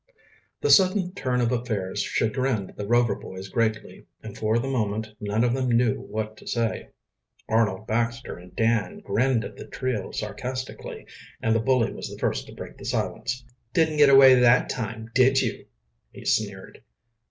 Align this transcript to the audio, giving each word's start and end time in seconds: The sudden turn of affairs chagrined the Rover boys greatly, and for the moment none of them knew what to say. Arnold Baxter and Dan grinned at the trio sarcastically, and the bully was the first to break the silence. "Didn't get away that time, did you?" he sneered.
The 0.61 0.71
sudden 0.71 1.13
turn 1.13 1.41
of 1.41 1.51
affairs 1.51 2.01
chagrined 2.01 2.73
the 2.75 2.87
Rover 2.87 3.13
boys 3.13 3.49
greatly, 3.49 4.07
and 4.23 4.35
for 4.35 4.57
the 4.57 4.67
moment 4.67 5.09
none 5.19 5.43
of 5.43 5.53
them 5.53 5.69
knew 5.71 5.99
what 6.01 6.35
to 6.37 6.47
say. 6.47 6.89
Arnold 7.47 7.85
Baxter 7.85 8.35
and 8.35 8.55
Dan 8.55 9.01
grinned 9.05 9.45
at 9.45 9.57
the 9.57 9.67
trio 9.67 10.09
sarcastically, 10.09 11.05
and 11.39 11.53
the 11.53 11.59
bully 11.59 11.93
was 11.93 12.09
the 12.09 12.17
first 12.17 12.47
to 12.47 12.55
break 12.55 12.77
the 12.79 12.85
silence. 12.85 13.45
"Didn't 13.75 13.97
get 13.97 14.09
away 14.09 14.33
that 14.39 14.69
time, 14.69 15.11
did 15.13 15.39
you?" 15.39 15.67
he 16.11 16.25
sneered. 16.25 16.81